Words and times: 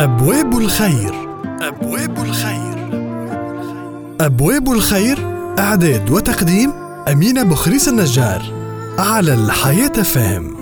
أبواب 0.00 0.58
الخير. 0.58 1.14
أبواب 1.60 2.24
الخير. 2.24 2.76
أبواب 4.20 4.72
الخير. 4.72 5.18
إعداد 5.58 6.10
وتقديم 6.10 6.72
أمينة 7.12 7.42
بخريس 7.42 7.88
النجار 7.88 8.42
على 8.98 9.34
الحياة 9.34 9.92
فهم. 9.92 10.56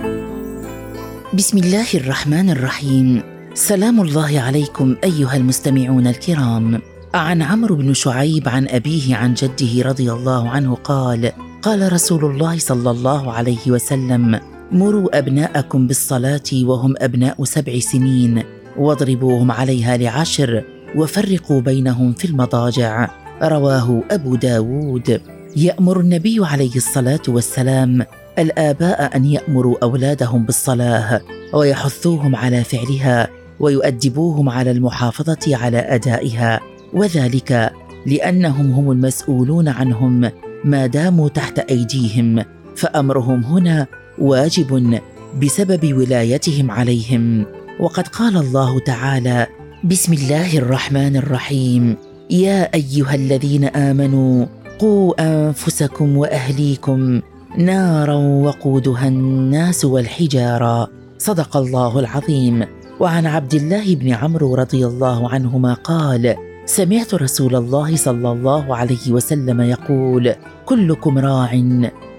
بسم 1.35 1.59
الله 1.59 1.87
الرحمن 1.95 2.51
الرحيم. 2.51 3.23
سلام 3.55 4.01
الله 4.01 4.41
عليكم 4.41 4.97
أيها 5.05 5.37
المستمعون 5.37 6.07
الكرام. 6.07 6.81
عن 7.15 7.43
عمرو 7.43 7.77
بن 7.77 7.95
شعيب 7.95 8.49
عن 8.49 8.69
أبيه 8.69 9.17
عن 9.17 9.35
جده 9.35 9.89
رضي 9.89 10.13
الله 10.13 10.49
عنه 10.49 10.75
قال 10.75 11.33
قال 11.63 11.93
رسول 11.93 12.25
الله 12.25 12.59
صلى 12.59 12.91
الله 12.91 13.33
عليه 13.33 13.71
وسلم 13.71 14.41
مروا 14.73 15.19
أبناءكم 15.19 15.87
بالصلاة 15.87 16.51
وهم 16.63 16.95
أبناء 16.99 17.45
سبع 17.45 17.79
سنين. 17.79 18.58
واضربوهم 18.79 19.53
عليها 19.53 19.97
لعشر 19.97 20.65
وفرقوا 20.97 21.61
بينهم 21.61 22.13
في 22.13 22.25
المضاجع. 22.25 23.09
رواه 23.43 24.03
أبو 24.11 24.35
داود. 24.35 25.21
يأمر 25.57 26.01
النبي 26.01 26.39
عليه 26.41 26.77
الصلاة 26.77 27.21
والسلام 27.29 28.07
الآباء 28.39 29.17
أن 29.17 29.25
يأمروا 29.25 29.77
أولادهم 29.83 30.45
بالصلاة 30.45 31.21
ويحثوهم 31.53 32.37
على 32.37 32.65
فعلها 32.65 33.29
ويؤدبوهم 33.61 34.49
على 34.49 34.71
المحافظة 34.71 35.57
على 35.57 35.79
أدائها. 35.79 36.61
وذلك 36.93 37.73
لأنهم 38.07 38.71
هم 38.73 38.91
المسؤولون 38.91 39.69
عنهم 39.69 40.31
ما 40.65 40.87
داموا 40.87 41.29
تحت 41.29 41.59
أيديهم 41.59 42.45
فأمرهم 42.77 43.45
هنا 43.45 43.87
واجب 44.19 45.01
بسبب 45.43 45.95
ولايتهم 45.95 46.71
عليهم. 46.71 47.47
وقد 47.81 48.09
قال 48.09 48.37
الله 48.37 48.81
تعالى 48.81 49.47
بسم 49.85 50.13
الله 50.13 50.59
الرحمن 50.59 51.17
الرحيم. 51.17 51.97
يا 52.31 52.75
أيها 52.75 53.15
الذين 53.15 53.65
آمنوا 53.65 54.47
قوا 54.79 55.15
أنفسكم 55.21 56.17
وأهليكم 56.17 57.21
نارا 57.59 58.15
وقودها 58.15 59.09
الناس 59.09 59.85
والحجارة. 59.85 60.89
صدق 61.19 61.57
الله 61.57 61.99
العظيم. 61.99 62.67
وعن 63.01 63.27
عبد 63.27 63.55
الله 63.55 63.95
بن 63.95 64.09
عمرو 64.13 64.55
رضي 64.55 64.87
الله 64.87 65.29
عنهما 65.29 65.75
قال 65.75 66.35
سمعت 66.67 67.15
رسول 67.15 67.57
الله 67.57 67.97
صلى 67.97 68.33
الله 68.33 68.77
عليه 68.77 69.13
وسلم 69.13 69.61
يقول 69.61 70.35
كلكم 70.67 71.19
راع 71.19 71.63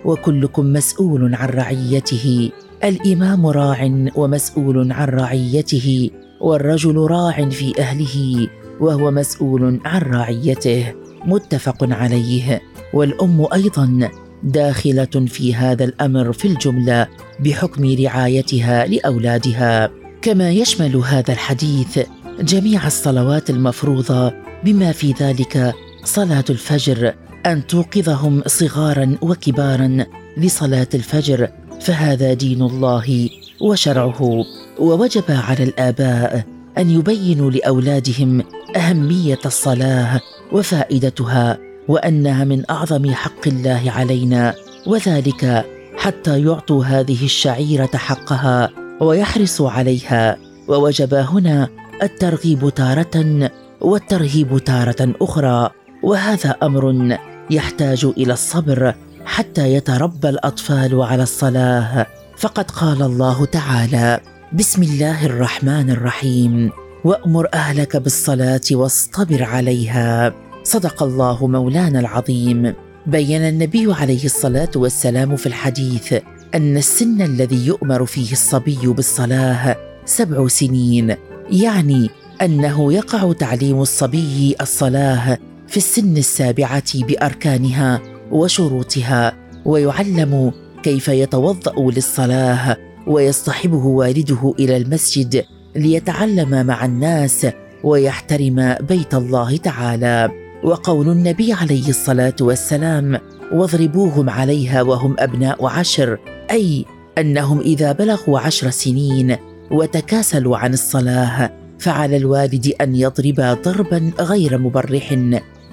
وكلكم 0.06 0.74
مسؤول 0.74 1.36
عن 1.36 1.50
رعيته. 1.50 2.52
الإمام 2.84 3.48
راع 3.48 4.10
ومسؤول 4.16 4.92
عن 4.92 5.08
رعيته 5.08 6.10
والرجل 6.42 6.98
راع 6.98 7.50
في 7.50 7.74
أهله 7.80 8.48
وهو 8.80 9.12
مسؤول 9.12 9.80
عن 9.86 10.02
رعيته 10.02 10.94
متفق 11.26 11.78
عليه. 11.82 12.62
والأم 12.94 13.48
أيضا 13.54 14.10
داخلة 14.44 15.26
في 15.28 15.56
هذا 15.56 15.84
الأمر 15.84 16.34
في 16.34 16.48
الجملة 16.48 17.08
بحكم 17.40 17.96
رعايتها 18.04 18.86
لأولادها. 18.86 19.90
كما 20.22 20.52
يشمل 20.52 20.96
هذا 20.96 21.34
الحديث 21.34 22.00
جميع 22.42 22.88
الصلوات 22.88 23.50
المفروضة 23.50 24.34
بما 24.64 24.92
في 24.92 25.14
ذلك 25.20 25.74
صلاة 26.04 26.46
الفجر 26.50 27.14
أن 27.46 27.68
توقظهم 27.68 28.42
صغارا 28.46 29.18
وكبارا 29.22 30.06
لصلاة 30.38 30.88
الفجر 30.94 31.50
فهذا 31.80 32.34
دين 32.34 32.62
الله 32.62 33.30
وشرعه 33.62 34.46
ووجب 34.80 35.24
على 35.30 35.64
الآباء 35.64 36.44
أن 36.78 36.90
يبينوا 36.90 37.52
لأولادهم 37.52 38.44
أهمية 38.76 39.40
الصلاة 39.46 40.22
وفائدتها 40.52 41.58
وأنها 41.88 42.44
من 42.44 42.64
أعظم 42.70 43.14
حق 43.14 43.48
الله 43.48 43.92
علينا 43.92 44.56
وذلك 44.88 45.66
حتى 45.98 46.42
يعطوا 46.42 46.86
هذه 46.86 47.26
الشعيرة 47.26 47.90
حقها 47.96 48.70
ويحرصوا 49.02 49.70
عليها. 49.70 50.38
ووجب 50.68 51.14
هنا 51.14 51.70
الترغيب 52.04 52.70
تارة 52.76 53.50
والترهيب 53.82 54.58
تارة 54.58 55.14
أخرى 55.22 55.70
وهذا 56.04 56.56
أمر 56.64 57.18
يحتاج 57.50 58.06
إلى 58.06 58.34
الصبر 58.34 58.94
حتى 59.30 59.74
يتربى 59.74 60.30
الأطفال 60.30 61.02
على 61.02 61.24
الصلاة. 61.24 62.08
فقد 62.38 62.72
قال 62.72 63.02
الله 63.02 63.46
تعالى 63.46 64.20
بسم 64.54 64.84
الله 64.84 65.26
الرحمن 65.26 65.90
الرحيم. 65.90 66.72
وأمر 67.04 67.48
أهلك 67.54 67.98
بالصلاة 67.98 68.62
واصطبر 68.72 69.44
عليها. 69.44 70.34
صدق 70.64 71.04
الله 71.04 71.48
مولانا 71.48 72.00
العظيم. 72.00 72.74
بين 73.08 73.42
النبي 73.42 73.94
عليه 73.94 74.26
الصلاة 74.26 74.72
والسلام 74.76 75.36
في 75.36 75.46
الحديث 75.46 76.14
أن 76.56 76.78
السن 76.78 77.22
الذي 77.22 77.68
يؤمر 77.68 78.06
فيه 78.06 78.32
الصبي 78.32 78.88
بالصلاة 78.88 79.78
سبع 80.06 80.48
سنين. 80.48 81.16
يعني 81.52 82.10
أنه 82.42 82.94
يقع 82.94 83.34
تعليم 83.34 83.82
الصبي 83.82 84.56
الصلاة 84.62 85.38
في 85.68 85.78
السن 85.78 86.18
السابعة 86.18 86.92
بأركانها. 86.96 88.19
وشروطها 88.32 89.38
ويعلم 89.66 90.52
كيف 90.84 91.08
يتوضأ 91.08 91.92
للصلاة 91.92 92.78
ويصطحبه 93.08 93.86
والده 93.86 94.54
إلى 94.60 94.78
المسجد 94.78 95.46
ليتعلم 95.76 96.66
مع 96.66 96.86
الناس 96.86 97.48
ويحترم 97.84 98.76
بيت 98.82 99.14
الله 99.14 99.58
تعالى. 99.58 100.30
وقول 100.64 101.10
النبي 101.10 101.54
عليه 101.54 101.90
الصلاة 101.90 102.36
والسلام 102.42 103.20
واضربوهم 103.54 104.30
عليها 104.30 104.82
وهم 104.82 105.16
أبناء 105.20 105.66
عشر. 105.66 106.18
أي 106.52 106.86
أنهم 107.18 107.60
إذا 107.60 107.92
بلغوا 107.92 108.40
عشر 108.40 108.70
سنين 108.70 109.36
وتكاسلوا 109.72 110.58
عن 110.58 110.74
الصلاة 110.74 111.52
فعلى 111.80 112.18
الوالد 112.18 112.74
أن 112.82 112.96
يضرب 112.96 113.58
ضربا 113.64 114.12
غير 114.20 114.58
مبرح 114.58 115.12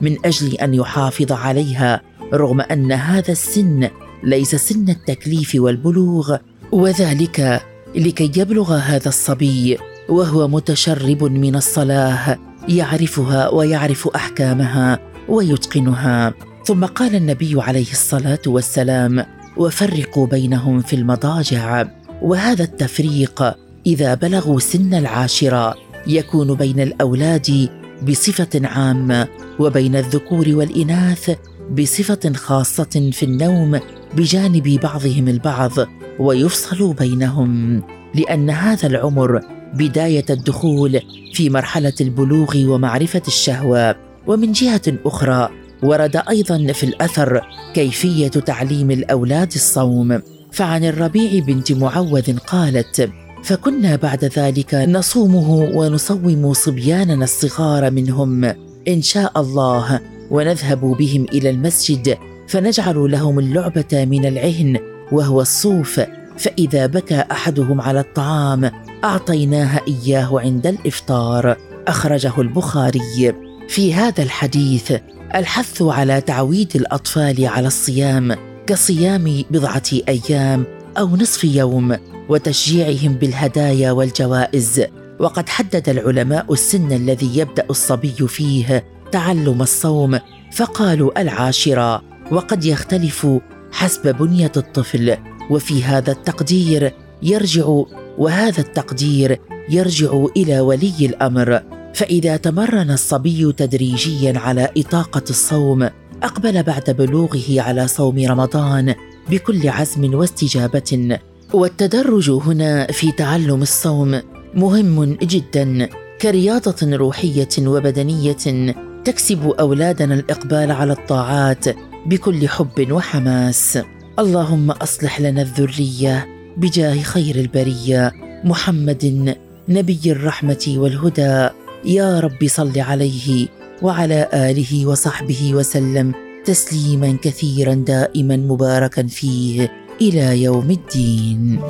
من 0.00 0.16
أجل 0.24 0.54
أن 0.54 0.74
يحافظ 0.74 1.32
عليها. 1.32 2.02
رغم 2.34 2.60
أن 2.60 2.92
هذا 2.92 3.32
السن 3.32 3.88
ليس 4.22 4.54
سن 4.54 4.88
التكليف 4.88 5.53
والبلوغ 5.54 6.37
وذلك 6.72 7.62
لكي 7.94 8.31
يبلغ 8.37 8.75
هذا 8.75 9.09
الصبي 9.09 9.78
وهو 10.09 10.48
متشرب 10.48 11.25
من 11.25 11.56
الصلاة 11.56 12.38
يعرفها 12.69 13.48
ويعرف 13.48 14.09
أحكامها 14.09 14.98
ويتقنها. 15.28 16.34
ثم 16.65 16.84
قال 16.84 17.15
النبي 17.15 17.62
عليه 17.62 17.91
الصلاة 17.92 18.38
والسلام 18.47 19.26
وفرقوا 19.56 20.26
بينهم 20.26 20.81
في 20.81 20.97
المضاجع. 20.97 21.86
وهذا 22.22 22.65
التفريق 22.65 23.56
إذا 23.86 24.15
بلغوا 24.15 24.60
سن 24.60 24.94
العاشره 24.94 25.75
يكون 26.06 26.54
بين 26.54 26.81
الأولاد 26.81 27.69
بصفة 28.09 28.60
عامة 28.65 29.28
وبين 29.59 29.97
الذكور 29.97 30.44
والإناث 30.48 31.36
بصفة 31.71 32.32
خاصة 32.34 33.10
في 33.12 33.22
النوم 33.22 33.81
بجانب 34.16 34.81
بعضهم 34.82 35.28
البعض 35.28 35.72
ويفصل 36.19 36.94
بينهم 36.94 37.82
لأن 38.15 38.50
هذا 38.50 38.87
العمر 38.87 39.41
بداية 39.75 40.25
الدخول 40.31 41.00
في 41.34 41.50
مرحلة 41.50 41.93
البلوغ 42.00 42.56
ومعرفة 42.56 43.22
الشهوة. 43.28 43.97
ومن 44.27 44.53
جهة 44.53 44.82
أخرى 45.04 45.49
ورد 45.82 46.22
أيضا 46.28 46.72
في 46.72 46.84
الأثر 46.84 47.41
كيفية 47.75 48.28
تعليم 48.28 48.91
الأولاد 48.91 49.53
الصوم. 49.54 50.22
فعن 50.53 50.84
الربيع 50.84 51.44
بنت 51.44 51.72
معوذ 51.72 52.38
قالت 52.38 53.10
فكنا 53.44 53.97
بعد 53.97 54.25
ذلك 54.25 54.75
نصومه 54.75 55.50
ونصوم 55.50 56.53
صبياننا 56.53 57.24
الصغار 57.24 57.91
منهم. 57.91 58.66
إن 58.88 59.03
شاء 59.03 59.41
الله 59.41 60.00
ونذهب 60.30 60.80
بهم 60.80 61.24
إلى 61.24 61.50
المسجد 61.50 62.18
فنجعل 62.48 63.10
لهم 63.10 63.38
اللعبة 63.38 64.04
من 64.04 64.27
العهن 64.27 64.78
وهو 65.12 65.41
الصوف. 65.41 66.00
فإذا 66.38 66.86
بكى 66.86 67.24
أحدهم 67.30 67.80
على 67.80 68.00
الطعام 68.00 68.71
اعطيناها 69.04 69.80
إياه 69.88 70.41
عند 70.41 70.66
الإفطار. 70.66 71.56
أخرجه 71.88 72.33
البخاري. 72.38 73.34
في 73.68 73.94
هذا 73.94 74.22
الحديث 74.22 74.92
الحث 75.34 75.83
على 75.83 76.21
تعويد 76.21 76.77
الأطفال 76.77 77.47
على 77.47 77.66
الصيام 77.66 78.36
كصيام 78.66 79.44
بضعة 79.50 79.83
أيام 80.09 80.65
أو 80.98 81.16
نصف 81.16 81.44
يوم 81.44 81.97
وتشجيعهم 82.28 83.15
بالهدايا 83.15 83.92
والجوائز. 83.92 84.83
وقد 85.21 85.48
حدد 85.48 85.89
العلماء 85.89 86.53
السن 86.53 86.92
الذي 86.92 87.39
يبدأ 87.39 87.66
الصبي 87.71 88.28
فيه 88.28 88.84
تعلم 89.13 89.63
الصوم 89.63 90.18
فقالوا 90.53 91.21
العاشرة. 91.21 92.03
وقد 92.33 92.65
يختلف 92.65 93.27
حسب 93.72 94.16
بنية 94.16 94.53
الطفل. 94.57 95.16
وفي 95.51 95.84
هذا 95.84 96.13
التقدير 96.13 96.92
يرجع 97.22 97.83
وهذا 98.18 98.60
التقدير 98.60 99.41
يرجع 99.71 100.24
إلى 100.36 100.60
ولي 100.60 100.95
الأمر. 101.01 101.62
فإذا 101.95 102.36
تمرن 102.36 102.91
الصبي 102.91 103.53
تدريجيا 103.53 104.39
على 104.39 104.71
إطاقة 104.77 105.24
الصوم 105.30 105.89
أقبل 106.22 106.62
بعد 106.62 106.91
بلوغه 106.91 107.60
على 107.60 107.89
صوم 107.89 108.24
رمضان 108.27 108.95
بكل 109.30 109.69
عزم 109.69 110.15
واستجابة. 110.15 111.19
والتدرج 111.53 112.30
هنا 112.30 112.86
في 112.86 113.12
تعلم 113.12 113.62
الصوم. 113.62 114.35
مهم 114.54 115.16
جدا. 115.22 115.89
كرياضة 116.21 116.97
روحية 116.97 117.48
وبدنية 117.59 118.75
تكسب 119.04 119.54
أولادنا 119.60 120.15
الإقبال 120.15 120.71
على 120.71 120.93
الطاعات 120.93 121.65
بكل 122.07 122.48
حب 122.48 122.93
وحماس. 122.93 123.78
اللهم 124.19 124.71
أصلح 124.71 125.21
لنا 125.21 125.43
الذرية 125.43 126.27
بجاه 126.57 127.03
خير 127.03 127.37
البرية. 127.37 128.13
محمد 128.45 129.37
نبي 129.69 130.01
الرحمة 130.07 130.75
والهدى. 130.77 131.48
يا 131.84 132.21
رب 132.21 132.47
صل 132.47 132.81
عليه 132.81 133.48
وعلى 133.83 134.28
آله 134.34 134.87
وصحبه 134.87 135.54
وسلم 135.54 136.15
تسليما 136.45 137.16
كثيرا 137.22 137.75
دائما 137.75 138.37
مباركا 138.37 139.07
فيه 139.07 139.72
إلى 140.01 140.43
يوم 140.43 140.71
الدين. 140.71 141.60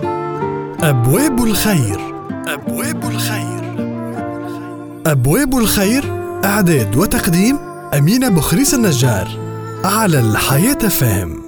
أبواب 0.80 1.44
الخير. 1.44 2.15
أبواب 2.48 3.04
الخير. 3.10 3.60
أبواب 5.06 5.58
الخير 5.58 6.04
إعداد 6.44 6.96
وتقديم 6.96 7.58
أمينة 7.98 8.28
بخريس 8.28 8.74
النجار 8.74 9.28
على 9.84 10.20
الحياة 10.20 10.88
فهم. 10.88 11.45